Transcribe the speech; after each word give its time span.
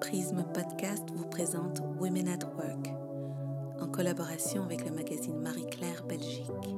Prisme 0.00 0.44
Podcast 0.54 1.04
vous 1.14 1.26
présente 1.26 1.82
Women 2.00 2.28
at 2.28 2.46
Work 2.56 2.88
en 3.80 3.86
collaboration 3.86 4.64
avec 4.64 4.84
le 4.88 4.94
magazine 4.94 5.38
Marie-Claire 5.38 6.04
Belgique. 6.08 6.74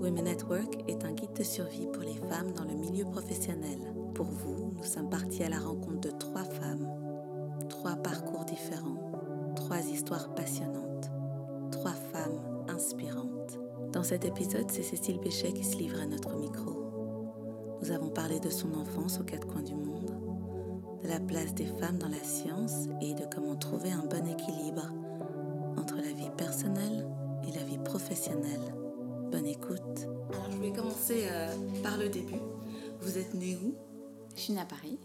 Women 0.00 0.28
at 0.28 0.44
Work 0.48 0.84
est 0.88 1.04
un 1.04 1.12
guide 1.12 1.32
de 1.32 1.42
survie 1.42 1.88
pour 1.92 2.02
les 2.02 2.14
femmes 2.30 2.52
dans 2.52 2.64
le 2.64 2.74
milieu 2.74 3.04
professionnel. 3.04 3.78
Pour 4.14 4.26
vous, 4.26 4.72
nous 4.76 4.84
sommes 4.84 5.10
partis 5.10 5.42
à 5.42 5.48
la 5.48 5.58
rencontre 5.58 6.00
de 6.00 6.10
trois 6.10 6.44
femmes, 6.44 6.88
trois 7.68 7.96
parcours 7.96 8.44
différents, 8.44 9.52
trois 9.56 9.80
histoires 9.80 10.34
passionnantes, 10.34 11.10
trois 11.72 11.94
femmes 12.12 12.64
inspirantes. 12.68 13.58
Dans 13.92 14.04
cet 14.04 14.24
épisode, 14.24 14.70
c'est 14.70 14.82
Cécile 14.82 15.18
Béchet 15.18 15.52
qui 15.52 15.64
se 15.64 15.76
livre 15.76 16.00
à 16.00 16.06
notre 16.06 16.36
micro. 16.36 16.86
Nous 17.82 17.90
avons 17.90 18.10
parlé 18.10 18.40
de 18.40 18.50
son 18.50 18.72
enfance 18.74 19.20
aux 19.20 19.24
quatre 19.24 19.46
coins 19.46 19.62
du 19.62 19.74
monde, 19.74 20.06
de 20.06 20.25
la 21.06 21.20
place 21.20 21.54
des 21.54 21.66
femmes 21.66 21.98
dans 21.98 22.08
la 22.08 22.22
science 22.22 22.88
et 23.00 23.14
de 23.14 23.24
comment 23.32 23.54
trouver 23.56 23.92
un 23.92 24.04
bon 24.04 24.26
équilibre 24.26 24.90
entre 25.76 25.96
la 25.96 26.12
vie 26.12 26.30
personnelle 26.36 27.06
et 27.46 27.52
la 27.52 27.62
vie 27.64 27.78
professionnelle. 27.78 28.74
Bonne 29.30 29.46
écoute. 29.46 29.80
Alors 30.32 30.50
je 30.50 30.56
vais 30.58 30.72
commencer 30.72 31.26
euh, 31.30 31.54
par 31.82 31.96
le 31.96 32.08
début. 32.08 32.40
Vous 33.00 33.18
êtes 33.18 33.34
née 33.34 33.56
où? 33.62 33.74
Je 34.34 34.40
suis 34.40 34.52
née 34.52 34.60
à 34.60 34.64
Paris. 34.64 34.98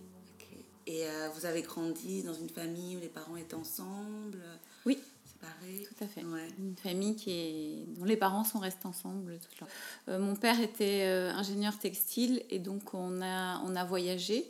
Et 0.88 1.06
euh, 1.06 1.30
vous 1.36 1.46
avez 1.46 1.62
grandi 1.62 2.24
dans 2.24 2.34
une 2.34 2.50
famille 2.50 2.98
où 2.98 3.00
les 3.00 3.08
parents 3.08 3.36
étaient 3.36 3.56
ensemble? 3.56 4.40
Oui. 4.86 4.98
Séparés? 5.26 5.88
Tout 5.88 6.04
à 6.04 6.08
fait. 6.08 6.24
Ouais. 6.24 6.48
Une 6.58 6.76
famille 6.76 7.16
qui 7.16 7.32
est... 7.32 7.86
dont 8.00 8.06
les 8.06 8.18
parents 8.18 8.44
sont 8.44 8.60
restés 8.60 8.88
ensemble. 8.88 9.38
toute 9.40 9.60
leur- 9.60 9.70
Euh, 10.10 10.20
mon 10.20 10.36
père 10.36 10.60
était 10.60 11.04
euh, 11.04 11.32
ingénieur 11.32 11.78
textile 11.78 12.44
et 12.50 12.58
donc 12.58 12.94
on 12.96 13.22
a, 13.22 13.62
on 13.66 13.76
a 13.76 13.86
voyagé. 13.86 14.50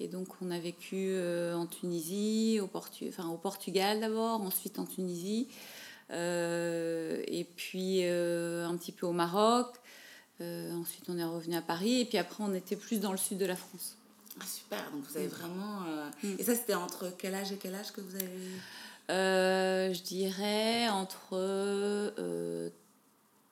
Et 0.00 0.08
donc 0.08 0.28
on 0.42 0.50
a 0.50 0.58
vécu 0.58 1.08
euh, 1.10 1.54
en 1.54 1.66
Tunisie, 1.66 2.58
au, 2.62 2.66
Portu... 2.66 3.08
enfin, 3.08 3.28
au 3.28 3.36
Portugal 3.36 4.00
d'abord, 4.00 4.40
ensuite 4.42 4.78
en 4.78 4.84
Tunisie, 4.84 5.48
euh, 6.10 7.22
et 7.26 7.44
puis 7.44 8.00
euh, 8.02 8.66
un 8.66 8.76
petit 8.76 8.92
peu 8.92 9.06
au 9.06 9.12
Maroc. 9.12 9.74
Ensuite 10.38 11.04
on 11.08 11.16
est 11.16 11.24
revenu 11.24 11.56
à 11.56 11.62
Paris 11.62 12.00
et 12.00 12.04
puis 12.04 12.18
après 12.18 12.44
on 12.44 12.52
était 12.52 12.76
plus 12.76 13.00
dans 13.00 13.12
le 13.12 13.16
sud 13.16 13.38
de 13.38 13.46
la 13.46 13.56
France. 13.56 13.96
Ah, 14.38 14.44
super, 14.44 14.90
donc 14.90 15.02
vous 15.08 15.16
avez 15.16 15.28
vraiment... 15.28 15.80
euh, 15.88 16.10
Mm. 16.22 16.34
Et 16.38 16.42
ça, 16.42 16.54
c'était 16.54 16.74
entre 16.74 17.12
quel 17.16 17.34
âge 17.34 17.52
et 17.52 17.56
quel 17.56 17.74
âge 17.74 17.92
que 17.92 18.00
vous 18.00 18.14
avez... 18.16 18.30
Je 19.08 20.02
dirais 20.02 20.88
entre 20.88 21.30
euh, 21.32 22.70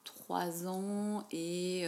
3 0.05 0.67
ans 0.67 1.27
et 1.33 1.87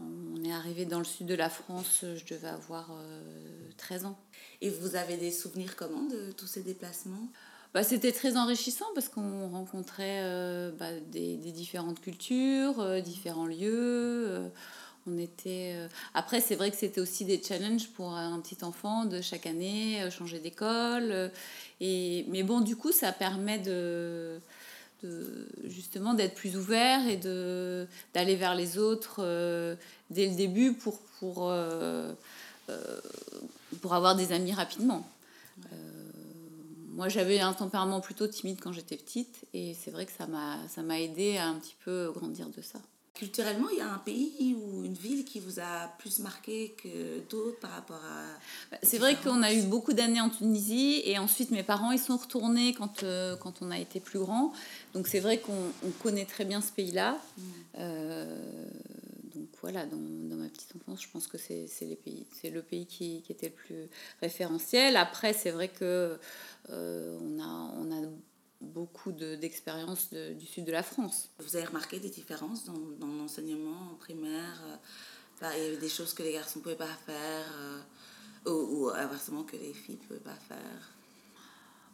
on 0.00 0.44
est 0.44 0.52
arrivé 0.52 0.84
dans 0.84 0.98
le 0.98 1.04
sud 1.04 1.26
de 1.26 1.34
la 1.34 1.48
France, 1.50 2.00
je 2.02 2.34
devais 2.34 2.48
avoir 2.48 2.90
euh, 2.92 3.70
13 3.76 4.06
ans. 4.06 4.18
Et 4.60 4.70
vous 4.70 4.96
avez 4.96 5.16
des 5.16 5.30
souvenirs 5.30 5.76
comment 5.76 6.02
de 6.04 6.32
tous 6.32 6.46
ces 6.46 6.62
déplacements? 6.62 7.28
Bah, 7.74 7.82
C'était 7.82 8.12
très 8.12 8.38
enrichissant 8.38 8.86
parce 8.94 9.10
qu'on 9.10 9.48
rencontrait 9.50 10.20
euh, 10.22 10.70
bah, 10.78 10.92
des, 11.12 11.36
des 11.36 11.52
différentes 11.52 12.00
cultures, 12.00 12.80
euh, 12.80 13.00
différents 13.00 13.44
lieux. 13.46 14.26
euh, 14.28 14.48
on 15.08 15.18
était. 15.18 15.76
Après, 16.14 16.40
c'est 16.40 16.56
vrai 16.56 16.68
que 16.72 16.76
c'était 16.76 17.00
aussi 17.00 17.24
des 17.24 17.40
challenges 17.40 17.88
pour 17.90 18.12
un 18.14 18.40
petit 18.40 18.64
enfant 18.64 19.04
de 19.04 19.20
chaque 19.20 19.46
année 19.46 20.02
changer 20.10 20.40
d'école. 20.40 21.30
et 21.80 22.24
mais 22.28 22.42
bon, 22.42 22.60
du 22.60 22.74
coup, 22.74 22.90
ça 22.90 23.12
permet 23.12 23.60
de, 23.60 24.40
de 25.02 25.48
justement 25.64 26.14
d'être 26.14 26.34
plus 26.34 26.56
ouvert 26.56 27.06
et 27.06 27.16
de 27.16 27.86
d'aller 28.14 28.36
vers 28.36 28.54
les 28.54 28.78
autres 28.78 29.16
euh, 29.20 29.76
dès 30.10 30.28
le 30.28 30.34
début 30.34 30.72
pour 30.72 30.98
pour 31.18 31.48
euh, 31.48 32.12
euh, 32.68 33.00
pour 33.80 33.94
avoir 33.94 34.16
des 34.16 34.32
amis 34.32 34.52
rapidement. 34.52 35.08
Moi, 36.94 37.10
j'avais 37.10 37.40
un 37.40 37.52
tempérament 37.52 38.00
plutôt 38.00 38.26
timide 38.26 38.58
quand 38.58 38.72
j'étais 38.72 38.96
petite, 38.96 39.44
et 39.52 39.74
c'est 39.74 39.90
vrai 39.90 40.06
que 40.06 40.12
ça 40.12 40.26
m'a 40.26 40.56
ça 40.66 40.80
m'a 40.80 40.98
aidé 40.98 41.36
à 41.36 41.46
un 41.46 41.56
petit 41.56 41.76
peu 41.84 42.10
grandir 42.10 42.48
de 42.48 42.62
ça. 42.62 42.78
Culturellement, 43.16 43.68
il 43.72 43.78
y 43.78 43.80
a 43.80 43.90
un 43.90 43.98
pays 43.98 44.54
ou 44.54 44.84
une 44.84 44.92
ville 44.92 45.24
qui 45.24 45.40
vous 45.40 45.58
a 45.58 45.88
plus 45.98 46.18
marqué 46.18 46.74
que 46.76 47.20
d'autres 47.30 47.58
par 47.60 47.70
rapport 47.70 47.96
à... 48.04 48.26
Bah, 48.70 48.76
C'est 48.82 48.98
vrai 48.98 49.16
qu'on 49.16 49.42
a 49.42 49.54
eu 49.54 49.62
beaucoup 49.62 49.94
d'années 49.94 50.20
en 50.20 50.28
Tunisie 50.28 51.00
et 51.04 51.18
ensuite 51.18 51.50
mes 51.50 51.62
parents 51.62 51.92
ils 51.92 51.98
sont 51.98 52.18
retournés 52.18 52.74
quand, 52.74 53.02
euh, 53.04 53.34
quand 53.36 53.62
on 53.62 53.70
a 53.70 53.78
été 53.78 54.00
plus 54.00 54.18
grand. 54.18 54.52
Donc 54.92 55.08
c'est 55.08 55.20
vrai 55.20 55.38
qu'on 55.38 55.72
on 55.82 55.90
connaît 56.02 56.26
très 56.26 56.44
bien 56.44 56.60
ce 56.60 56.70
pays-là. 56.72 57.18
Euh, 57.78 58.38
donc 59.34 59.48
voilà, 59.62 59.86
dans, 59.86 59.96
dans 59.96 60.36
ma 60.36 60.48
petite 60.48 60.74
enfance, 60.76 61.02
je 61.02 61.08
pense 61.08 61.26
que 61.26 61.38
c'est 61.38 61.66
c'est 61.68 61.86
les 61.86 61.96
pays, 61.96 62.26
c'est 62.38 62.50
le 62.50 62.60
pays 62.60 62.84
qui, 62.84 63.22
qui 63.22 63.32
était 63.32 63.48
le 63.48 63.54
plus 63.54 63.88
référentiel. 64.20 64.96
Après, 64.96 65.32
c'est 65.32 65.50
vrai 65.50 65.68
que 65.68 66.18
euh, 66.70 67.18
on 67.22 67.40
a, 67.42 67.74
on 67.80 67.90
a 67.92 68.06
beaucoup 68.60 69.12
de- 69.12 69.34
d'expériences 69.36 70.10
de- 70.10 70.32
du 70.34 70.46
sud 70.46 70.64
de 70.64 70.72
la 70.72 70.82
France. 70.82 71.30
Vous 71.38 71.56
avez 71.56 71.66
remarqué 71.66 71.98
des 72.00 72.08
différences 72.10 72.64
dans, 72.64 72.78
dans 72.98 73.12
l'enseignement 73.12 73.92
en 73.92 73.94
primaire 73.96 74.60
euh, 74.66 74.76
bah, 75.40 75.56
Il 75.56 75.62
y 75.62 75.66
avait 75.66 75.76
des 75.76 75.88
choses 75.88 76.14
que 76.14 76.22
les 76.22 76.32
garçons 76.32 76.58
ne 76.60 76.62
pouvaient 76.62 76.74
pas 76.76 76.86
faire 77.06 77.44
euh, 77.58 78.50
ou, 78.50 78.86
ou 78.86 78.90
inversement 78.90 79.42
que 79.44 79.56
les 79.56 79.72
filles 79.72 79.98
ne 80.00 80.06
pouvaient 80.06 80.20
pas 80.20 80.34
faire? 80.48 80.92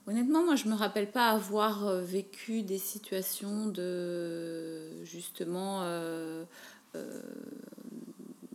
Honnêtement, 0.06 0.43
moi, 0.45 0.56
je 0.56 0.67
me 0.67 0.75
rappelle 0.75 1.11
pas 1.12 1.31
avoir 1.31 1.87
euh, 1.87 2.00
vécu 2.00 2.62
des 2.62 2.79
situations 2.79 3.67
de 3.67 5.05
justement 5.05 5.83
euh, 5.84 6.44
euh, 6.97 7.23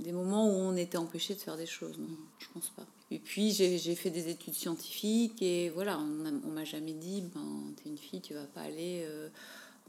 des 0.07 0.13
moments 0.13 0.47
où 0.47 0.53
on 0.53 0.75
était 0.77 0.97
empêché 0.97 1.35
de 1.35 1.39
faire 1.41 1.57
des 1.57 1.65
choses. 1.65 1.97
Non, 1.99 2.07
je 2.39 2.45
pense 2.53 2.69
pas. 2.69 2.85
Et 3.11 3.19
puis 3.19 3.51
j'ai 3.51 3.95
fait 3.95 4.09
des 4.09 4.29
études 4.29 4.53
scientifiques 4.53 5.41
et 5.41 5.69
voilà, 5.69 5.99
on 5.99 6.25
on 6.47 6.51
m'a 6.51 6.63
jamais 6.63 6.93
dit, 6.93 7.21
ben, 7.33 7.73
t'es 7.75 7.89
une 7.89 7.97
fille, 7.97 8.21
tu 8.21 8.33
vas 8.33 8.45
pas 8.45 8.61
aller 8.61 9.03
euh, 9.05 9.27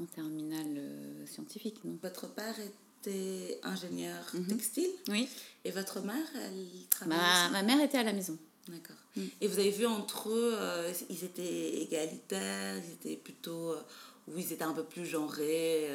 en 0.01 0.07
terminale 0.07 0.75
euh, 0.77 1.27
scientifique, 1.27 1.77
non. 1.85 1.97
Votre 2.03 2.27
père 2.39 2.55
était 2.59 3.61
ingénieur 3.63 4.23
Mhm. 4.35 4.47
textile 4.49 4.91
Oui. 5.09 5.29
et 5.65 5.71
votre 5.71 6.01
mère, 6.01 6.27
elle 6.45 6.67
travaillait 6.91 7.51
Ma, 7.53 7.63
mère 7.63 7.81
était 7.81 7.99
à 7.99 8.03
la 8.05 8.13
maison. 8.13 8.37
D'accord. 8.69 8.97
Mm. 9.17 9.23
Et 9.41 9.47
vous 9.49 9.59
avez 9.61 9.71
vu 9.71 9.87
entre 9.87 10.29
eux, 10.31 10.53
euh, 10.57 10.93
ils 11.09 11.23
étaient 11.25 11.83
égalitaires, 11.83 12.77
ils 12.85 12.93
étaient 12.95 13.17
plutôt... 13.17 13.73
euh, 13.73 13.81
ou 14.29 14.33
ils 14.37 14.53
étaient 14.53 14.65
un 14.65 14.75
peu 14.75 14.85
plus 14.85 15.07
genrés 15.07 15.89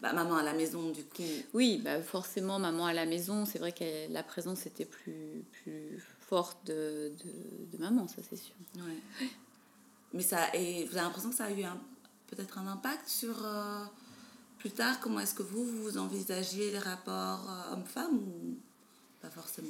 bah, 0.00 0.12
Maman 0.12 0.36
à 0.36 0.42
la 0.42 0.52
maison, 0.52 0.90
du 0.90 1.04
coup. 1.04 1.22
Oui, 1.54 1.80
bah 1.82 2.00
forcément, 2.02 2.58
maman 2.58 2.86
à 2.86 2.92
la 2.92 3.06
maison, 3.06 3.44
c'est 3.44 3.58
vrai 3.58 3.72
que 3.72 4.12
la 4.12 4.22
présence 4.22 4.66
était 4.66 4.84
plus, 4.84 5.44
plus 5.52 6.02
forte 6.20 6.66
de, 6.66 7.12
de, 7.24 7.76
de 7.76 7.82
maman, 7.82 8.06
ça 8.06 8.22
c'est 8.28 8.36
sûr. 8.36 8.54
Ouais. 8.76 9.28
Mais 10.12 10.22
ça, 10.22 10.54
et 10.54 10.84
vous 10.84 10.92
avez 10.96 11.04
l'impression 11.04 11.30
que 11.30 11.36
ça 11.36 11.44
a 11.46 11.50
eu 11.50 11.64
peut-être 12.28 12.58
un 12.58 12.66
impact 12.66 13.08
sur 13.08 13.44
euh, 13.44 13.84
plus 14.58 14.70
tard 14.70 15.00
comment 15.00 15.20
est-ce 15.20 15.34
que 15.34 15.42
vous 15.42 15.64
vous 15.64 15.98
envisagiez 15.98 16.70
les 16.70 16.78
rapports 16.78 17.50
euh, 17.50 17.74
hommes-femmes 17.74 18.16
ou 18.18 18.56
pas 19.20 19.30
forcément? 19.30 19.68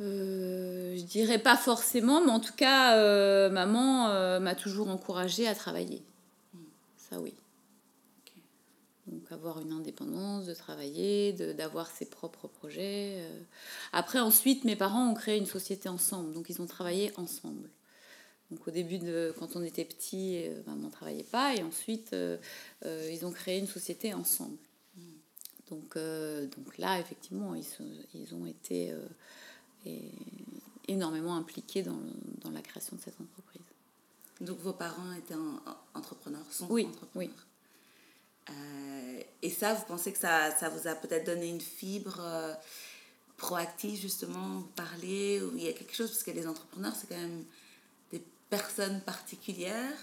Euh, 0.00 0.96
je 0.96 1.02
dirais 1.02 1.38
pas 1.38 1.56
forcément, 1.56 2.20
mais 2.24 2.30
en 2.30 2.40
tout 2.40 2.52
cas, 2.52 3.48
maman 3.50 4.38
m'a 4.40 4.54
toujours 4.54 4.88
encouragée 4.88 5.48
à 5.48 5.54
travailler. 5.54 6.02
Ça 6.96 7.18
oui. 7.20 7.34
Donc 9.28 9.32
avoir 9.38 9.60
une 9.60 9.72
indépendance, 9.72 10.46
de 10.46 10.54
travailler, 10.54 11.32
de- 11.32 11.52
d'avoir 11.52 11.90
ses 11.90 12.06
propres 12.06 12.48
projets. 12.48 13.14
euh. 13.18 13.40
Après, 13.92 14.18
ensuite, 14.20 14.64
mes 14.64 14.76
parents 14.76 15.10
ont 15.10 15.14
créé 15.14 15.36
une 15.38 15.46
société 15.46 15.88
ensemble, 15.88 16.32
donc 16.32 16.46
ils 16.48 16.60
ont 16.62 16.66
travaillé 16.66 17.12
ensemble. 17.18 17.68
Donc 18.50 18.66
au 18.66 18.70
début, 18.70 18.98
de, 18.98 19.34
quand 19.38 19.56
on 19.56 19.62
était 19.62 19.84
petit, 19.84 20.46
euh, 20.46 20.62
maman 20.66 20.86
ne 20.86 20.90
travaillait 20.92 21.22
pas, 21.24 21.54
et 21.54 21.62
ensuite, 21.62 22.12
euh, 22.14 22.38
euh, 22.86 23.10
ils 23.12 23.26
ont 23.26 23.32
créé 23.32 23.58
une 23.58 23.66
société 23.66 24.14
ensemble. 24.14 24.56
Donc, 25.68 25.96
euh, 25.96 26.46
donc 26.46 26.78
là, 26.78 26.98
effectivement, 26.98 27.54
ils, 27.54 27.64
sont- 27.64 27.84
ils 28.14 28.34
ont 28.34 28.46
été 28.46 28.94
et- 29.84 30.10
énormément 30.86 31.36
impliqués 31.36 31.82
dans, 31.82 32.00
dans 32.42 32.50
la 32.50 32.62
création 32.62 32.96
de 32.96 33.02
cette 33.02 33.20
entreprise. 33.20 33.60
Donc 34.40 34.58
vos 34.60 34.72
parents 34.72 35.12
étaient 35.12 35.34
en- 35.34 35.56
en- 35.70 35.98
entrepreneurs, 35.98 36.50
sont 36.50 36.66
Oui, 36.70 36.86
entrepreneurs. 36.86 37.46
Euh, 38.50 39.22
et 39.42 39.50
ça, 39.50 39.74
vous 39.74 39.84
pensez 39.84 40.12
que 40.12 40.18
ça, 40.18 40.50
ça 40.50 40.68
vous 40.68 40.88
a 40.88 40.94
peut-être 40.94 41.26
donné 41.26 41.48
une 41.48 41.60
fibre 41.60 42.20
euh, 42.20 42.54
proactive, 43.36 44.00
justement, 44.00 44.58
vous 44.58 44.72
parler, 44.74 45.40
ou 45.42 45.56
il 45.56 45.64
y 45.64 45.68
a 45.68 45.72
quelque 45.72 45.94
chose, 45.94 46.10
parce 46.10 46.22
que 46.22 46.30
les 46.30 46.46
entrepreneurs, 46.46 46.94
c'est 46.98 47.08
quand 47.08 47.20
même 47.20 47.44
des 48.12 48.22
personnes 48.50 49.00
particulières 49.02 49.98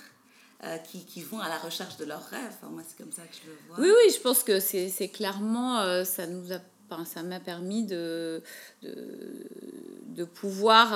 euh, 0.64 0.78
qui, 0.78 1.06
qui 1.06 1.22
vont 1.22 1.40
à 1.40 1.50
la 1.50 1.58
recherche 1.58 1.98
de 1.98 2.06
leurs 2.06 2.26
rêves. 2.26 2.54
Enfin, 2.62 2.68
moi, 2.68 2.84
c'est 2.88 2.98
comme 2.98 3.12
ça 3.12 3.24
que 3.24 3.36
je 3.44 3.50
le 3.50 3.58
vois. 3.68 3.80
Oui, 3.80 3.90
oui, 3.90 4.14
je 4.14 4.22
pense 4.22 4.44
que 4.44 4.60
c'est 4.60 5.10
clairement, 5.10 6.04
ça 6.06 6.28
nous 6.28 6.54
a, 6.54 6.60
enfin, 6.90 7.04
ça 7.04 7.24
m'a 7.24 7.40
permis 7.40 7.84
de, 7.84 8.42
de, 8.84 10.24
pouvoir, 10.24 10.92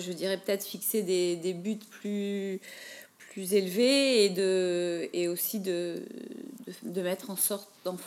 je 0.00 0.12
dirais 0.12 0.38
peut-être 0.38 0.64
fixer 0.64 1.02
des, 1.02 1.36
des 1.36 1.52
buts 1.52 1.78
plus, 1.90 2.60
plus 3.34 3.52
élevés 3.52 4.24
et, 4.24 4.28
de, 4.28 5.10
et 5.12 5.26
aussi 5.26 5.58
de, 5.58 6.04
de, 6.66 6.72
de 6.90 7.02
mettre 7.02 7.30
en 7.30 7.36
sorte, 7.36 7.68
d'en- 7.84 7.98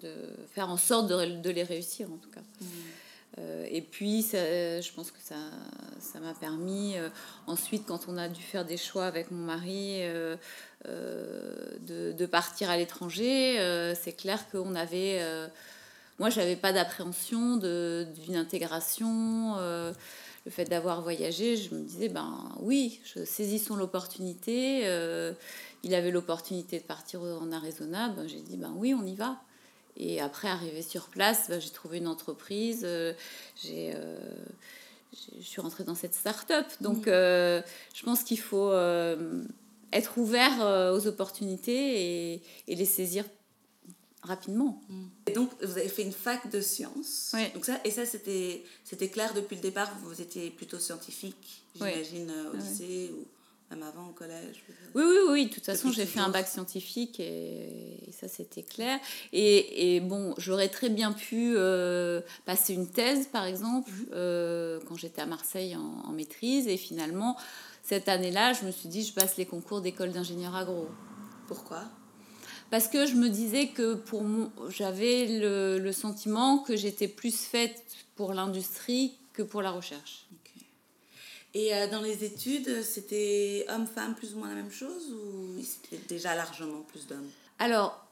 de 0.00 0.12
faire 0.54 0.70
en 0.70 0.76
sorte 0.76 1.08
de, 1.08 1.40
de 1.40 1.50
les 1.50 1.64
réussir 1.64 2.06
en 2.06 2.16
tout 2.16 2.30
cas. 2.30 2.40
Mm. 2.60 2.64
Euh, 3.38 3.66
et 3.68 3.82
puis, 3.82 4.22
ça, 4.22 4.38
je 4.80 4.92
pense 4.92 5.10
que 5.10 5.18
ça, 5.20 5.34
ça 5.98 6.20
m'a 6.20 6.32
permis, 6.32 6.94
ensuite, 7.48 7.84
quand 7.86 8.02
on 8.06 8.16
a 8.16 8.28
dû 8.28 8.40
faire 8.40 8.64
des 8.64 8.76
choix 8.76 9.04
avec 9.06 9.32
mon 9.32 9.44
mari, 9.44 10.00
de, 10.84 12.12
de, 12.12 12.26
partir 12.26 12.70
à 12.70 12.76
l'étranger, 12.76 13.58
c'est 14.00 14.12
clair 14.12 14.48
qu'on 14.50 14.74
avait... 14.76 15.20
moi, 16.18 16.30
j'avais 16.30 16.56
pas 16.56 16.72
d'appréhension 16.72 17.56
d'une 17.56 18.36
intégration 18.36 19.56
le 20.46 20.52
fait 20.52 20.64
d'avoir 20.64 21.02
voyagé, 21.02 21.56
je 21.56 21.74
me 21.74 21.80
disais, 21.80 22.08
ben 22.08 22.48
oui, 22.60 23.00
je, 23.04 23.24
saisissons 23.24 23.74
l'opportunité. 23.74 24.82
Euh, 24.84 25.32
il 25.82 25.92
avait 25.92 26.12
l'opportunité 26.12 26.78
de 26.78 26.84
partir 26.84 27.20
en 27.20 27.50
Arizona, 27.50 28.10
ben, 28.10 28.28
j'ai 28.28 28.40
dit, 28.40 28.56
ben 28.56 28.72
oui, 28.76 28.94
on 28.94 29.04
y 29.04 29.16
va. 29.16 29.40
Et 29.96 30.20
après, 30.20 30.46
arrivé 30.46 30.82
sur 30.82 31.08
place, 31.08 31.48
ben, 31.48 31.60
j'ai 31.60 31.70
trouvé 31.70 31.98
une 31.98 32.06
entreprise, 32.06 32.82
euh, 32.84 33.12
j'ai, 33.60 33.92
euh, 33.96 34.20
je 35.36 35.44
suis 35.44 35.60
rentrée 35.60 35.82
dans 35.82 35.96
cette 35.96 36.14
start-up. 36.14 36.66
Donc, 36.80 37.08
mmh. 37.08 37.10
je 37.10 38.02
pense 38.04 38.22
qu'il 38.22 38.38
faut 38.38 38.72
être 39.92 40.18
ouvert 40.18 40.92
aux 40.94 41.08
opportunités 41.08 42.34
et, 42.34 42.42
et 42.68 42.74
les 42.76 42.84
saisir 42.84 43.24
rapidement. 44.26 44.82
Et 45.26 45.32
donc, 45.32 45.50
vous 45.62 45.78
avez 45.78 45.88
fait 45.88 46.02
une 46.02 46.12
fac 46.12 46.50
de 46.50 46.60
sciences. 46.60 47.34
Donc 47.54 47.64
ça, 47.64 47.80
et 47.84 47.90
ça, 47.90 48.04
c'était, 48.04 48.64
c'était 48.84 49.08
clair 49.08 49.32
depuis 49.34 49.56
le 49.56 49.62
départ, 49.62 49.90
vous 50.02 50.20
étiez 50.20 50.50
plutôt 50.50 50.78
scientifique, 50.78 51.64
j'imagine, 51.74 52.30
euh, 52.30 52.52
au 52.52 52.56
lycée 52.56 53.12
ou 53.16 53.24
même 53.70 53.82
avant 53.82 54.08
au 54.08 54.12
collège. 54.12 54.62
Oui, 54.94 55.02
oui, 55.04 55.18
oui. 55.30 55.46
De 55.46 55.54
toute 55.54 55.64
façon, 55.64 55.90
j'ai 55.90 56.06
fait 56.06 56.20
un 56.20 56.28
bac 56.28 56.46
scientifique 56.46 57.18
et, 57.18 57.98
ça, 58.12 58.28
c'était 58.28 58.62
clair. 58.62 58.98
Et, 59.32 59.96
et, 59.96 60.00
bon, 60.00 60.34
j'aurais 60.38 60.68
très 60.68 60.88
bien 60.88 61.12
pu 61.12 61.54
euh, 61.56 62.20
passer 62.44 62.74
une 62.74 62.88
thèse, 62.88 63.26
par 63.26 63.44
exemple, 63.44 63.90
mhm. 63.90 64.06
euh, 64.12 64.80
quand 64.88 64.96
j'étais 64.96 65.22
à 65.22 65.26
Marseille 65.26 65.76
en, 65.76 66.08
en 66.08 66.12
maîtrise. 66.12 66.68
Et 66.68 66.76
finalement, 66.76 67.36
cette 67.82 68.08
année-là, 68.08 68.52
je 68.52 68.64
me 68.64 68.70
suis 68.70 68.88
dit, 68.88 69.04
je 69.04 69.12
passe 69.12 69.36
les 69.36 69.46
concours 69.46 69.80
d'école 69.80 70.12
d'ingénieur 70.12 70.54
agro. 70.54 70.88
Pourquoi? 71.46 71.82
Parce 72.70 72.88
que 72.88 73.06
je 73.06 73.14
me 73.14 73.28
disais 73.28 73.68
que 73.68 73.94
pour 73.94 74.22
j'avais 74.68 75.26
le, 75.26 75.78
le, 75.78 75.92
sentiment 75.92 76.58
que 76.58 76.76
j'étais 76.76 77.08
plus 77.08 77.36
faite 77.36 77.82
pour 78.14 78.32
l'industrie 78.34 79.14
que 79.32 79.42
pour 79.42 79.62
la 79.62 79.70
recherche. 79.70 80.26
Et 81.56 81.74
euh, 81.74 81.86
dans 81.88 82.02
les 82.02 82.22
études, 82.22 82.82
c'était 82.82 83.64
homme-femme 83.70 84.14
plus 84.14 84.34
ou 84.34 84.40
moins 84.40 84.50
la 84.50 84.56
même 84.56 84.70
chose 84.70 85.10
ou 85.10 85.62
c'était 85.62 86.02
déjà 86.06 86.34
largement 86.34 86.82
plus 86.82 87.06
d'hommes? 87.06 87.30
Alors, 87.58 88.06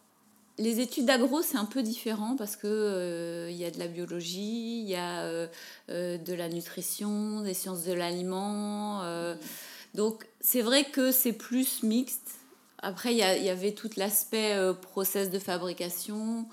les 0.56 0.80
études 0.80 1.04
d'agro, 1.04 1.42
c'est 1.42 1.58
un 1.58 1.66
peu 1.66 1.82
différent 1.82 2.36
parce 2.36 2.56
que 2.56 2.66
euh, 2.66 3.50
il 3.50 3.56
y 3.58 3.66
a 3.66 3.70
de 3.70 3.78
la 3.78 3.86
biologie, 3.86 4.80
il 4.80 4.88
y 4.88 4.94
a 4.94 5.24
euh, 5.24 5.48
de 5.88 6.32
la 6.32 6.48
nutrition, 6.48 7.42
des 7.42 7.52
sciences 7.52 7.84
de 7.84 7.92
l'aliment. 7.92 9.02
Mmh. 9.02 9.36
Donc, 9.92 10.26
c'est 10.40 10.62
vrai 10.62 10.84
que 10.84 11.12
c'est 11.12 11.34
plus 11.34 11.82
mixte. 11.82 12.38
Après, 12.86 13.14
il 13.14 13.16
y, 13.16 13.48
avait 13.48 13.72
tout 13.72 13.88
l'aspect 13.96 14.52
euh, 14.52 14.74
process 14.74 15.30
de 15.30 15.38
fabrication, 15.38 16.46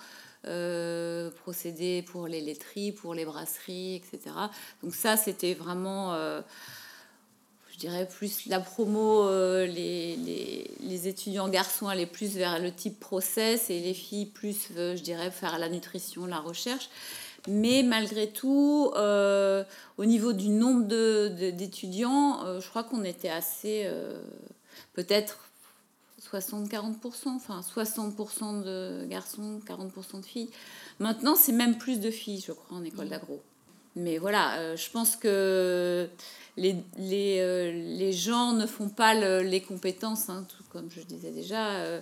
euh, 0.47 1.29
procédé 1.29 2.03
pour 2.03 2.25
les 2.25 2.39
laiteries, 2.39 2.93
pour 2.93 3.13
les 3.13 3.25
brasseries, 3.25 3.95
etc. 3.95 4.33
Donc 4.81 4.95
ça, 4.95 5.17
c'était 5.17 5.53
vraiment, 5.53 6.13
euh, 6.13 6.39
je 7.73 7.79
dirais, 7.79 8.07
plus 8.07 8.45
la 8.45 8.61
promo, 8.61 9.29
les, 9.29 10.15
les, 10.15 10.71
les, 10.79 11.07
étudiants 11.09 11.49
garçons 11.49 11.89
allaient 11.89 12.05
plus 12.05 12.37
vers 12.37 12.59
le 12.59 12.71
type 12.71 12.97
process 13.01 13.69
et 13.69 13.81
les 13.81 13.93
filles 13.93 14.27
plus, 14.27 14.69
je 14.73 15.01
dirais, 15.01 15.31
faire 15.31 15.59
la 15.59 15.67
nutrition, 15.67 16.27
la 16.27 16.39
recherche. 16.39 16.89
Mais 17.49 17.83
malgré 17.83 18.29
tout, 18.29 18.93
au 18.95 20.05
niveau 20.05 20.31
du 20.31 20.47
nombre 20.47 20.85
d'étudiants, 21.51 22.45
de, 22.45 22.61
je 22.61 22.69
crois 22.69 22.85
qu'on 22.85 23.03
était 23.03 23.29
assez, 23.29 23.85
peut-être 24.93 25.50
60-40%, 26.31 27.29
enfin 27.29 27.61
60% 27.61 28.63
de 28.63 29.05
garçons, 29.07 29.59
40% 29.67 30.21
de 30.21 30.25
filles. 30.25 30.49
Maintenant, 30.99 31.35
c'est 31.35 31.51
même 31.51 31.77
plus 31.77 31.99
de 31.99 32.11
filles, 32.11 32.43
je 32.45 32.51
crois, 32.51 32.77
en 32.77 32.83
école 32.83 33.09
d'agro. 33.09 33.41
Mais 33.95 34.17
voilà, 34.17 34.57
euh, 34.59 34.77
je 34.77 34.89
pense 34.89 35.15
que 35.17 36.07
les, 36.55 36.75
les, 36.97 37.39
euh, 37.41 37.71
les, 37.71 38.13
gens 38.13 38.53
ne 38.53 38.65
font 38.65 38.87
pas 38.87 39.13
les 39.13 39.61
compétences, 39.61 40.29
hein, 40.29 40.45
tout 40.47 40.63
comme 40.71 40.89
je 40.89 41.01
disais 41.01 41.31
déjà. 41.31 41.75
Euh. 41.75 42.01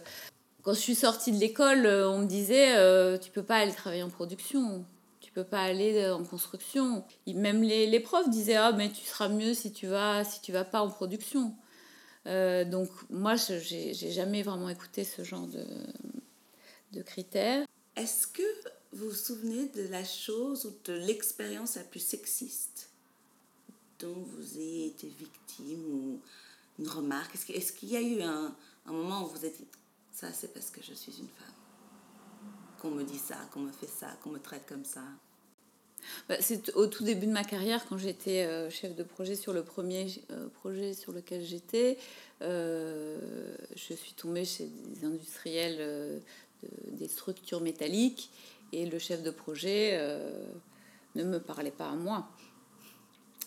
quand 0.61 0.73
je 0.73 0.79
suis 0.79 0.95
sortie 0.95 1.31
de 1.31 1.37
l'école, 1.39 1.87
on 1.87 2.19
me 2.19 2.25
disait 2.25 2.75
tu 3.19 3.31
peux 3.31 3.41
pas 3.43 3.57
aller 3.57 3.73
travailler 3.73 4.03
en 4.03 4.09
production, 4.09 4.85
tu 5.19 5.31
peux 5.31 5.43
pas 5.43 5.61
aller 5.61 6.09
en 6.11 6.23
construction. 6.23 7.03
même 7.27 7.63
les, 7.63 7.87
les 7.87 7.99
profs 7.99 8.29
disaient 8.29 8.55
ah 8.55 8.71
mais 8.71 8.89
tu 8.91 9.03
seras 9.05 9.29
mieux 9.29 9.55
si 9.55 9.71
tu 9.71 9.87
vas 9.87 10.23
si 10.23 10.41
tu 10.41 10.51
vas 10.51 10.65
pas 10.65 10.81
en 10.81 10.89
production. 10.89 11.55
Euh, 12.27 12.65
donc 12.65 12.89
moi, 13.09 13.35
je 13.35 13.53
n'ai 13.53 14.11
jamais 14.11 14.43
vraiment 14.43 14.69
écouté 14.69 15.03
ce 15.03 15.23
genre 15.23 15.47
de, 15.47 15.65
de 16.91 17.01
critères. 17.01 17.65
Est-ce 17.95 18.27
que 18.27 18.43
vous 18.91 19.09
vous 19.09 19.15
souvenez 19.15 19.67
de 19.69 19.87
la 19.87 20.03
chose 20.03 20.65
ou 20.65 20.73
de 20.85 20.93
l'expérience 20.93 21.75
la 21.75 21.83
plus 21.83 21.99
sexiste 21.99 22.89
dont 23.99 24.13
vous 24.13 24.57
ayez 24.57 24.87
été 24.87 25.07
victime 25.07 25.85
ou 25.93 26.21
une 26.79 26.87
remarque? 26.87 27.35
Est-ce 27.49 27.73
qu'il 27.73 27.89
y 27.89 27.97
a 27.97 28.01
eu 28.01 28.21
un, 28.21 28.55
un, 28.85 28.91
moment 28.91 29.25
où 29.25 29.27
vous 29.27 29.45
êtes 29.45 29.57
dit 29.57 29.67
ça 30.11 30.31
c'est 30.33 30.53
parce 30.53 30.69
que 30.69 30.81
je 30.83 30.93
suis 30.93 31.13
une 31.19 31.27
femme? 31.27 31.53
Qu'on 32.79 32.91
me 32.91 33.03
dit 33.03 33.17
ça, 33.17 33.37
qu'on 33.51 33.61
me 33.61 33.71
fait 33.71 33.87
ça, 33.87 34.17
qu'on 34.23 34.29
me 34.29 34.39
traite 34.39 34.65
comme 34.67 34.85
ça 34.85 35.03
bah, 36.27 36.35
c'est 36.39 36.73
au 36.75 36.87
tout 36.87 37.03
début 37.03 37.25
de 37.25 37.31
ma 37.31 37.43
carrière, 37.43 37.85
quand 37.87 37.97
j'étais 37.97 38.45
euh, 38.45 38.69
chef 38.69 38.95
de 38.95 39.03
projet 39.03 39.35
sur 39.35 39.53
le 39.53 39.63
premier 39.63 40.07
euh, 40.31 40.47
projet 40.47 40.93
sur 40.93 41.11
lequel 41.11 41.43
j'étais, 41.43 41.97
euh, 42.41 43.17
je 43.75 43.93
suis 43.93 44.13
tombée 44.13 44.45
chez 44.45 44.65
des 44.65 45.05
industriels 45.05 46.21
des 46.91 47.07
structures 47.07 47.61
métalliques 47.61 48.29
et 48.73 48.85
le 48.85 48.99
chef 48.99 49.23
de 49.23 49.31
projet 49.31 49.97
ne 51.15 51.23
me 51.23 51.39
parlait 51.39 51.71
pas 51.71 51.87
à 51.87 51.95
moi. 51.95 52.27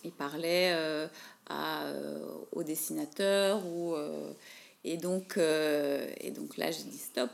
Il 0.03 0.13
parlait 0.13 0.75
à, 1.47 1.93
au 2.53 2.63
dessinateur 2.63 3.67
ou, 3.67 3.95
et, 4.85 4.97
donc, 4.97 5.37
et 5.37 6.31
donc 6.31 6.57
là 6.57 6.71
j'ai 6.71 6.85
dit 6.85 6.97
stop, 6.97 7.31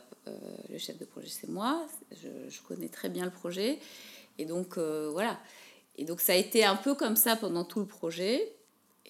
le 0.69 0.79
chef 0.79 0.99
de 0.99 1.05
projet 1.05 1.29
c'est 1.31 1.49
moi, 1.49 1.87
je 2.21 2.61
connais 2.67 2.89
très 2.89 3.09
bien 3.09 3.25
le 3.25 3.31
projet. 3.31 3.79
Et 4.39 4.45
donc, 4.45 4.79
euh, 4.79 5.11
voilà. 5.13 5.39
Et 5.97 6.05
donc, 6.05 6.21
ça 6.21 6.33
a 6.33 6.37
été 6.37 6.65
un 6.65 6.77
peu 6.77 6.95
comme 6.95 7.17
ça 7.17 7.37
pendant 7.37 7.65
tout 7.65 7.81
le 7.81 7.87
projet. 7.87 8.55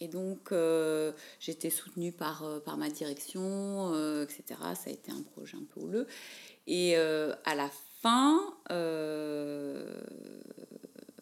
Et 0.00 0.08
donc, 0.08 0.52
euh, 0.52 1.12
j'étais 1.40 1.70
soutenue 1.70 2.12
par, 2.12 2.44
euh, 2.44 2.60
par 2.60 2.76
ma 2.76 2.88
direction, 2.88 3.92
etc. 4.22 4.44
Ça 4.74 4.88
a 4.88 4.90
été 4.90 5.10
un 5.12 5.22
projet 5.34 5.56
un 5.56 5.64
peu 5.74 5.80
houleux. 5.80 6.06
Et 6.66 6.96
à 6.96 7.54
la 7.54 7.70
fin, 8.02 8.40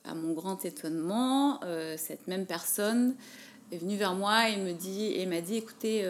à 0.04 0.14
mon 0.14 0.33
grand 0.33 0.64
étonnement, 0.64 1.61
cette 1.97 2.26
même 2.26 2.47
personne 2.47 3.14
est 3.71 3.78
venue 3.78 3.97
vers 3.97 4.14
moi 4.14 4.49
et 4.49 4.57
me 4.57 4.73
dit 4.73 5.12
et 5.14 5.25
m'a 5.26 5.40
dit 5.40 5.57
écoutez 5.57 6.04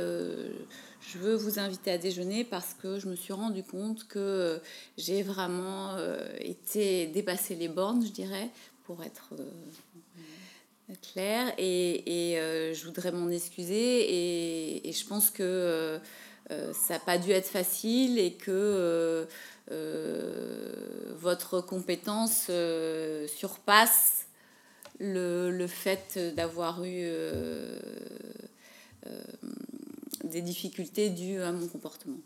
je 1.12 1.18
veux 1.18 1.34
vous 1.34 1.58
inviter 1.58 1.92
à 1.92 1.98
déjeuner 1.98 2.44
parce 2.44 2.75
que 2.75 2.98
je 2.98 3.06
me 3.06 3.14
suis 3.14 3.32
rendu 3.32 3.62
compte 3.62 4.08
que 4.08 4.60
j'ai 4.98 5.22
vraiment 5.22 5.94
euh, 5.96 6.18
été 6.40 7.06
dépasser 7.06 7.54
les 7.54 7.68
bornes, 7.68 8.04
je 8.04 8.10
dirais, 8.10 8.50
pour 8.84 9.02
être 9.04 9.34
euh, 9.38 10.94
claire. 11.12 11.52
Et, 11.58 12.32
et 12.32 12.40
euh, 12.40 12.75
je 12.75 12.84
voudrais 12.84 13.12
m'en 13.12 13.28
excuser. 13.28 13.75
Et, 13.75 14.88
et, 14.88 14.92
je 14.92 15.06
pense 15.06 15.30
que 15.30 16.00
ça 16.48 16.94
n'a 16.94 17.00
pas 17.00 17.18
dû 17.18 17.32
être 17.32 17.48
facile 17.48 18.18
et 18.18 18.32
que 18.32 19.26
votre 21.18 21.60
compétence 21.60 22.50
surpasse 23.26 24.26
le, 24.98 25.50
le 25.50 25.66
fait 25.66 26.18
d'avoir 26.36 26.84
eu 26.84 27.04
des 30.26 30.42
difficultés 30.42 31.11
dues 31.11 31.40
à 31.40 31.52
mon 31.52 31.66
comportement. 31.68 32.18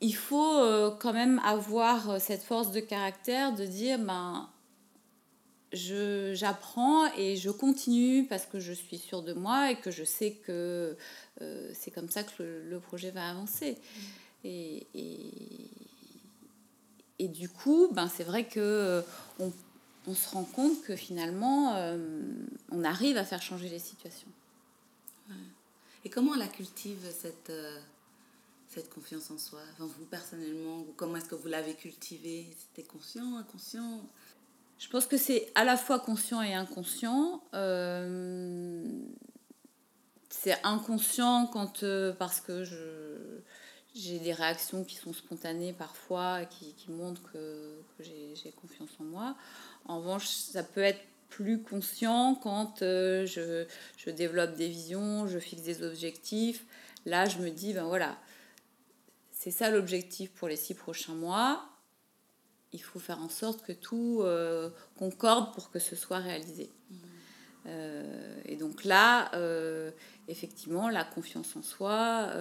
Il 0.00 0.14
faut 0.14 0.58
euh, 0.58 0.90
quand 0.98 1.12
même 1.12 1.40
avoir 1.44 2.10
euh, 2.10 2.18
cette 2.18 2.42
force 2.42 2.72
de 2.72 2.80
caractère 2.80 3.54
de 3.54 3.66
dire 3.66 3.98
ben, 3.98 4.48
j'apprends 5.72 7.12
et 7.16 7.36
je 7.36 7.50
continue 7.50 8.26
parce 8.26 8.46
que 8.46 8.58
je 8.60 8.72
suis 8.72 8.96
sûre 8.96 9.22
de 9.22 9.34
moi 9.34 9.70
et 9.70 9.76
que 9.76 9.90
je 9.90 10.04
sais 10.04 10.32
que 10.32 10.96
euh, 11.42 11.70
c'est 11.74 11.90
comme 11.90 12.08
ça 12.08 12.22
que 12.22 12.42
le, 12.42 12.80
projet 12.80 13.10
va 13.10 13.28
avancer. 13.28 13.76
Et, 14.42 14.86
et, 17.18 17.28
du 17.28 17.50
coup, 17.50 17.88
ben, 17.92 18.08
c'est 18.08 18.24
vrai 18.24 18.44
que 18.44 19.04
on, 19.38 19.52
on, 20.06 20.14
se 20.14 20.30
rend 20.30 20.44
compte 20.44 20.80
que 20.82 20.96
finalement, 20.96 21.76
on 22.72 22.82
arrive 22.82 23.18
à 23.18 23.24
faire 23.24 23.42
changer 23.42 23.68
les 23.68 23.78
situations. 23.78 24.28
Et 26.04 26.10
comment 26.10 26.34
la 26.34 26.48
cultive, 26.48 27.06
cette, 27.12 27.50
euh, 27.50 27.78
cette 28.68 28.88
confiance 28.88 29.30
en 29.30 29.38
soi 29.38 29.60
Vous, 29.78 30.06
personnellement, 30.06 30.84
comment 30.96 31.16
est-ce 31.16 31.28
que 31.28 31.34
vous 31.34 31.48
l'avez 31.48 31.74
cultivée? 31.74 32.46
C'était 32.58 32.86
conscient, 32.86 33.36
inconscient? 33.36 34.00
Je 34.78 34.88
pense 34.88 35.06
que 35.06 35.18
c'est 35.18 35.52
à 35.54 35.64
la 35.64 35.76
fois 35.76 36.00
conscient 36.00 36.40
et 36.40 36.54
inconscient. 36.54 37.42
Euh, 37.52 38.82
c'est 40.30 40.56
inconscient 40.64 41.46
quand, 41.52 41.82
euh, 41.82 42.14
parce 42.14 42.40
que 42.40 42.64
je, 42.64 43.40
j'ai 43.94 44.18
des 44.20 44.32
réactions 44.32 44.84
qui 44.84 44.96
sont 44.96 45.12
spontanées 45.12 45.74
parfois, 45.74 46.46
qui, 46.46 46.72
qui 46.74 46.90
montrent 46.90 47.30
que, 47.32 47.82
j'ai 47.98 48.52
confiance 48.52 48.90
en 49.00 49.04
moi. 49.04 49.36
En 49.84 49.98
revanche, 49.98 50.28
ça 50.28 50.62
peut 50.62 50.80
être 50.80 51.04
plus 51.30 51.62
conscient 51.62 52.34
quand 52.34 52.82
euh, 52.82 53.24
je, 53.24 53.64
je, 53.96 54.10
développe 54.10 54.54
des 54.54 54.68
visions, 54.68 55.26
je 55.26 55.38
fixe 55.38 55.62
des 55.62 55.82
objectifs. 55.82 56.66
Là, 57.06 57.24
je 57.26 57.38
me 57.38 57.48
dis, 57.48 57.72
ben 57.72 57.84
voilà, 57.84 58.18
c'est 59.32 59.50
ça 59.50 59.70
l'objectif 59.70 60.30
pour 60.32 60.48
les 60.48 60.56
six 60.56 60.74
prochains 60.74 61.14
mois. 61.14 61.64
Il 62.72 62.82
faut 62.82 62.98
faire 62.98 63.20
en 63.20 63.30
sorte 63.30 63.62
que 63.64 63.72
tout 63.72 64.20
euh, 64.22 64.68
concorde 64.96 65.54
pour 65.54 65.70
que 65.70 65.78
ce 65.78 65.96
soit 65.96 66.18
réalisé. 66.18 66.70
Mmh. 66.90 66.96
Euh, 67.66 68.40
et 68.44 68.56
donc 68.56 68.84
là, 68.84 69.30
effectivement, 70.28 70.88
la 70.88 71.04
confiance 71.04 71.56
en 71.56 71.62
soi 71.62 72.32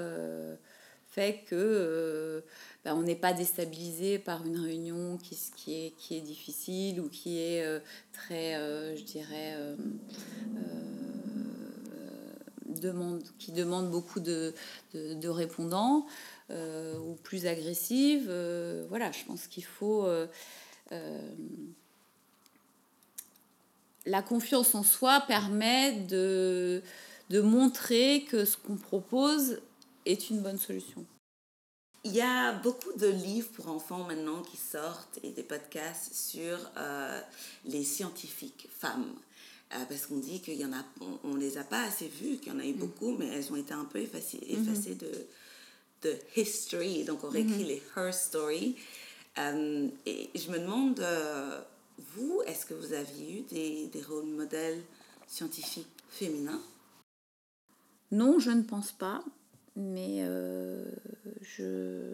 fait 1.11 1.43
que 1.47 2.43
ben, 2.85 2.95
on 2.95 3.01
n'est 3.01 3.15
pas 3.15 3.33
déstabilisé 3.33 4.19
par 4.19 4.45
une 4.45 4.59
réunion 4.59 5.17
qui, 5.17 5.35
est, 5.67 5.91
qui 5.97 6.15
est 6.15 6.21
difficile 6.21 7.01
ou 7.01 7.09
qui 7.09 7.39
est 7.39 7.81
très, 8.13 8.53
je 8.95 9.03
dirais, 9.03 9.55
demande, 12.67 13.23
qui 13.37 13.51
demande 13.51 13.89
beaucoup 13.89 14.19
de, 14.19 14.53
de, 14.93 15.15
de 15.15 15.27
répondants 15.29 16.05
ou 16.51 17.15
plus 17.23 17.47
agressive. 17.47 18.31
voilà, 18.89 19.11
je 19.11 19.25
pense 19.25 19.47
qu'il 19.47 19.65
faut 19.65 20.07
la 24.09 24.21
confiance 24.21 24.75
en 24.75 24.83
soi 24.83 25.23
permet 25.27 25.91
de, 25.91 26.81
de 27.29 27.41
montrer 27.41 28.25
que 28.29 28.45
ce 28.45 28.57
qu'on 28.57 28.75
propose 28.75 29.61
est 30.05 30.29
une 30.29 30.41
bonne 30.41 30.57
solution. 30.57 31.05
Il 32.05 32.13
y 32.13 32.21
a 32.21 32.53
beaucoup 32.53 32.93
de 32.93 33.07
livres 33.07 33.49
pour 33.49 33.67
enfants 33.67 34.05
maintenant 34.05 34.41
qui 34.41 34.55
sortent 34.55 35.19
et 35.21 35.31
des 35.31 35.43
podcasts 35.43 36.13
sur 36.13 36.57
euh, 36.77 37.21
les 37.65 37.83
scientifiques 37.83 38.69
femmes. 38.71 39.13
Euh, 39.73 39.85
parce 39.87 40.07
qu'on 40.07 40.17
dit 40.17 40.41
qu'il 40.41 40.55
y 40.55 40.65
en 40.65 40.73
a, 40.73 40.83
on, 41.23 41.35
ne 41.35 41.39
les 41.39 41.57
a 41.57 41.63
pas 41.63 41.83
assez 41.83 42.07
vues, 42.07 42.37
qu'il 42.37 42.53
y 42.53 42.55
en 42.55 42.59
a 42.59 42.65
eu 42.65 42.73
mm. 42.73 42.77
beaucoup, 42.77 43.15
mais 43.17 43.27
elles 43.27 43.51
ont 43.51 43.57
été 43.57 43.73
un 43.73 43.85
peu 43.85 43.99
effacées, 43.99 44.37
mm-hmm. 44.37 44.61
effacées 44.61 44.95
de, 44.95 45.11
de 46.03 46.15
history. 46.37 47.03
Donc 47.03 47.23
on 47.23 47.29
réécrit 47.29 47.63
mm-hmm. 47.63 47.67
les 47.67 47.83
her 47.97 48.13
story. 48.13 48.77
Euh, 49.37 49.87
et 50.05 50.29
je 50.35 50.49
me 50.51 50.59
demande 50.59 51.05
vous, 52.15 52.41
est-ce 52.45 52.65
que 52.65 52.73
vous 52.73 52.93
aviez 52.93 53.39
eu 53.39 53.41
des, 53.41 53.87
des 53.87 54.01
rôles 54.01 54.25
modèles 54.25 54.81
scientifiques 55.27 55.87
féminins? 56.09 56.61
Non, 58.11 58.39
je 58.39 58.51
ne 58.51 58.63
pense 58.63 58.91
pas. 58.91 59.23
Mais 59.75 60.19
euh, 60.21 60.83
je, 61.41 62.11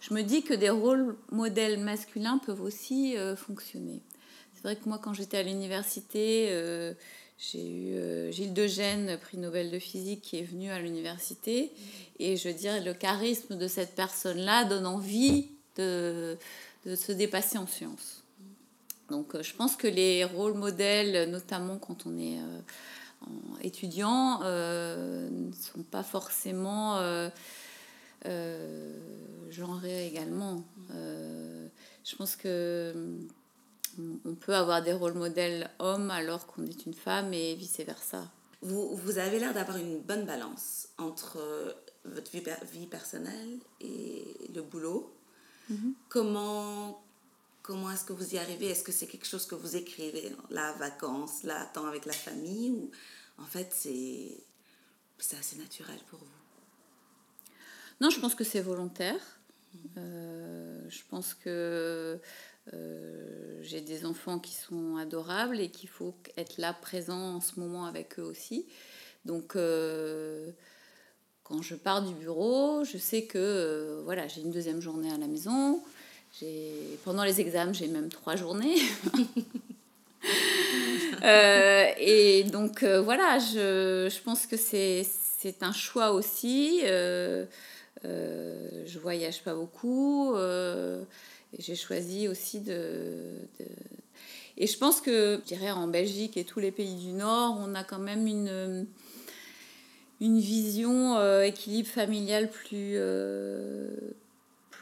je, 0.00 0.14
me 0.14 0.22
dis 0.22 0.42
que 0.42 0.54
des 0.54 0.70
rôles 0.70 1.16
modèles 1.30 1.78
masculins 1.78 2.38
peuvent 2.44 2.60
aussi 2.60 3.16
euh, 3.16 3.36
fonctionner. 3.36 4.02
C'est 4.54 4.62
vrai 4.62 4.76
que 4.76 4.88
moi, 4.88 4.98
quand 5.02 5.14
j'étais 5.14 5.38
à 5.38 5.42
l'université, 5.42 6.48
euh, 6.50 6.92
j'ai 7.38 7.70
eu 7.70 8.32
Gilles 8.32 8.54
de 8.54 8.66
Gênes, 8.66 9.18
prix 9.20 9.38
Nobel 9.38 9.70
de 9.70 9.78
physique, 9.78 10.22
qui 10.22 10.38
est 10.38 10.42
venu 10.42 10.70
à 10.70 10.80
l'université. 10.80 11.72
Et 12.18 12.36
je 12.36 12.48
dirais, 12.48 12.80
le 12.80 12.94
charisme 12.94 13.56
de 13.56 13.68
cette 13.68 13.94
personne-là 13.94 14.64
donne 14.64 14.86
envie 14.86 15.50
de, 15.76 16.38
de 16.86 16.96
se 16.96 17.12
dépasser 17.12 17.58
en 17.58 17.66
sciences. 17.66 18.22
Donc 19.10 19.40
je 19.40 19.54
pense 19.54 19.76
que 19.76 19.86
les 19.86 20.24
rôles 20.24 20.54
modèles, 20.54 21.30
notamment 21.30 21.78
quand 21.78 22.06
on 22.06 22.18
est 22.18 22.38
euh, 23.22 23.26
étudiant, 23.62 24.40
euh, 24.42 25.28
ne 25.30 25.52
sont 25.52 25.82
pas 25.82 26.02
forcément 26.02 27.00
genrés 29.50 30.06
également. 30.06 30.64
je 30.90 32.16
pense 32.16 32.36
que 32.36 33.18
on 34.24 34.34
peut 34.34 34.54
avoir 34.54 34.82
des 34.82 34.92
rôles 34.92 35.14
modèles 35.14 35.70
hommes 35.78 36.10
alors 36.10 36.46
qu'on 36.46 36.66
est 36.66 36.84
une 36.86 36.94
femme 36.94 37.32
et 37.32 37.54
vice-versa. 37.54 38.30
Vous, 38.62 38.96
vous 38.96 39.18
avez 39.18 39.38
l'air 39.38 39.54
d'avoir 39.54 39.78
une 39.78 40.00
bonne 40.00 40.26
balance 40.26 40.88
entre 40.98 41.38
votre 42.04 42.30
vie, 42.30 42.42
vie 42.72 42.86
personnelle 42.86 43.58
et 43.80 44.24
le 44.54 44.62
boulot. 44.62 45.14
Mm-hmm. 45.70 45.92
Comment 46.08 47.05
Comment 47.66 47.90
est-ce 47.90 48.04
que 48.04 48.12
vous 48.12 48.36
y 48.36 48.38
arrivez? 48.38 48.66
Est-ce 48.66 48.84
que 48.84 48.92
c'est 48.92 49.08
quelque 49.08 49.26
chose 49.26 49.44
que 49.44 49.56
vous 49.56 49.74
écrivez, 49.74 50.32
la 50.50 50.70
vacance, 50.74 51.42
la 51.42 51.64
temps 51.64 51.86
avec 51.86 52.06
la 52.06 52.12
famille, 52.12 52.70
ou 52.70 52.92
en 53.38 53.44
fait 53.44 53.72
c'est 53.72 55.36
assez 55.36 55.56
naturel 55.56 55.98
pour 56.08 56.20
vous? 56.20 56.26
Non, 58.00 58.10
je 58.10 58.20
pense 58.20 58.36
que 58.36 58.44
c'est 58.44 58.60
volontaire. 58.60 59.40
Euh, 59.96 60.80
je 60.88 61.00
pense 61.10 61.34
que 61.34 62.20
euh, 62.72 63.58
j'ai 63.62 63.80
des 63.80 64.06
enfants 64.06 64.38
qui 64.38 64.54
sont 64.54 64.96
adorables 64.96 65.58
et 65.58 65.72
qu'il 65.72 65.88
faut 65.88 66.14
être 66.36 66.58
là 66.58 66.72
présent 66.72 67.34
en 67.34 67.40
ce 67.40 67.58
moment 67.58 67.84
avec 67.86 68.20
eux 68.20 68.22
aussi. 68.22 68.68
Donc 69.24 69.56
euh, 69.56 70.52
quand 71.42 71.62
je 71.62 71.74
pars 71.74 72.00
du 72.00 72.14
bureau, 72.14 72.84
je 72.84 72.96
sais 72.96 73.26
que 73.26 74.02
voilà, 74.04 74.28
j'ai 74.28 74.42
une 74.42 74.52
deuxième 74.52 74.80
journée 74.80 75.10
à 75.10 75.18
la 75.18 75.26
maison. 75.26 75.82
Pendant 77.04 77.24
les 77.24 77.40
examens, 77.40 77.72
j'ai 77.72 77.88
même 77.88 78.08
trois 78.08 78.36
journées. 78.36 78.76
Euh, 81.22 81.86
et 81.98 82.44
donc 82.44 82.82
euh, 82.82 83.00
voilà, 83.00 83.38
je, 83.38 84.08
je, 84.12 84.20
pense 84.22 84.46
que 84.46 84.56
c'est 84.56 85.06
un 85.60 85.72
choix 85.72 86.12
aussi. 86.12 86.80
Euh, 86.84 87.46
je 88.04 88.98
voyage 88.98 89.42
pas 89.42 89.54
beaucoup. 89.54 90.34
j'ai 91.58 91.74
choisi 91.74 92.28
aussi 92.28 92.60
de, 92.60 93.38
de, 93.58 93.64
Et 94.56 94.66
je 94.66 94.76
pense 94.76 95.00
que, 95.00 95.40
je 95.42 95.54
dirais, 95.54 95.70
en 95.70 95.88
Belgique 95.88 96.36
et 96.36 96.44
tous 96.44 96.60
les 96.60 96.70
pays 96.70 96.94
du 96.94 97.12
Nord, 97.12 97.56
on 97.60 97.74
a 97.74 97.82
quand 97.82 97.98
même 97.98 98.26
une, 98.26 98.86
une 100.20 100.38
vision 100.38 101.20
équilibre 101.42 101.88
familial 101.88 102.50
plus 102.50 102.98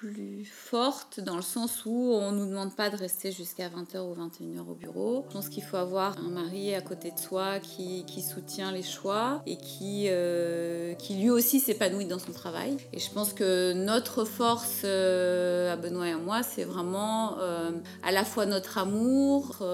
plus 0.04 0.44
forte 0.44 1.20
dans 1.20 1.36
le 1.36 1.42
sens 1.42 1.84
où 1.86 2.12
on 2.12 2.30
ne 2.32 2.40
nous 2.40 2.50
demande 2.50 2.74
pas 2.74 2.90
de 2.90 2.96
rester 2.96 3.32
jusqu'à 3.32 3.68
20h 3.68 4.00
ou 4.00 4.14
21h 4.14 4.68
au 4.68 4.74
bureau. 4.74 5.24
Je 5.28 5.32
pense 5.32 5.48
qu'il 5.48 5.62
faut 5.62 5.78
avoir 5.78 6.18
un 6.18 6.28
mari 6.28 6.74
à 6.74 6.82
côté 6.82 7.10
de 7.10 7.18
soi 7.18 7.58
qui, 7.60 8.04
soutient 8.22 8.70
les 8.70 8.82
choix 8.82 9.42
et 9.46 9.56
qui, 9.56 10.06
euh, 10.08 10.92
qui 10.94 11.14
lui 11.14 11.30
aussi 11.30 11.58
s'épanouit 11.58 12.04
dans 12.04 12.18
son 12.18 12.32
travail. 12.32 12.76
Et 12.92 12.98
je 12.98 13.10
pense 13.10 13.32
que 13.32 13.72
notre 13.72 14.24
force 14.24 14.82
euh, 14.84 15.72
à 15.72 15.76
Benoît 15.76 16.08
et 16.08 16.12
à 16.12 16.18
moi, 16.18 16.42
c'est 16.42 16.64
vraiment 16.64 17.38
euh, 17.38 17.70
à 18.02 18.12
la 18.12 18.24
fois 18.24 18.44
notre 18.44 18.76
amour, 18.78 19.64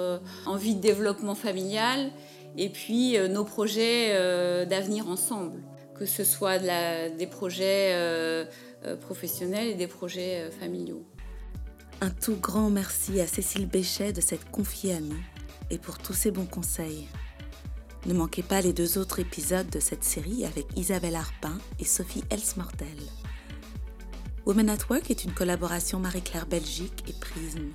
envie 0.46 0.76
de 0.76 0.80
développement 0.80 1.34
familial 1.34 2.10
et 2.56 2.68
puis 2.68 3.16
nos 3.28 3.44
projets 3.44 4.66
d'avenir 4.66 5.08
ensemble. 5.08 5.60
Que 5.94 6.06
ce 6.06 6.24
soit 6.24 6.58
des 6.58 7.26
projets 7.26 8.46
professionnels 8.96 9.68
et 9.68 9.74
des 9.74 9.86
projets 9.86 10.42
euh, 10.42 10.50
familiaux. 10.50 11.04
Un 12.00 12.10
tout 12.10 12.36
grand 12.36 12.70
merci 12.70 13.20
à 13.20 13.26
Cécile 13.26 13.66
Béchet 13.66 14.12
de 14.12 14.20
s'être 14.20 14.50
confiée 14.50 14.94
à 14.94 15.00
nous 15.00 15.20
et 15.70 15.78
pour 15.78 15.98
tous 15.98 16.14
ses 16.14 16.30
bons 16.30 16.46
conseils. 16.46 17.08
Ne 18.06 18.14
manquez 18.14 18.42
pas 18.42 18.62
les 18.62 18.72
deux 18.72 18.96
autres 18.96 19.18
épisodes 19.18 19.68
de 19.68 19.80
cette 19.80 20.04
série 20.04 20.46
avec 20.46 20.66
Isabelle 20.76 21.16
Arpin 21.16 21.58
et 21.78 21.84
Sophie 21.84 22.24
Elsmortel. 22.30 22.86
Women 24.46 24.70
at 24.70 24.78
Work 24.88 25.10
est 25.10 25.24
une 25.24 25.34
collaboration 25.34 25.98
Marie-Claire 25.98 26.46
Belgique 26.46 27.04
et 27.06 27.12
Prism. 27.12 27.72